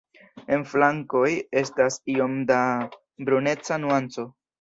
En 0.55 0.61
flankoj 0.69 1.27
estas 1.61 1.97
iom 2.13 2.33
da 2.53 2.57
bruneca 3.29 3.79
nuanco. 3.85 4.27